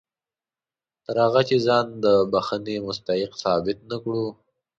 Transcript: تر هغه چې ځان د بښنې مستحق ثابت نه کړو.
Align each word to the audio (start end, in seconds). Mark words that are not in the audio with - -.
تر 1.05 1.15
هغه 1.25 1.41
چې 1.49 1.55
ځان 1.67 1.85
د 2.03 2.05
بښنې 2.31 2.75
مستحق 2.87 3.31
ثابت 3.43 3.77
نه 3.91 3.97
کړو. 4.03 4.25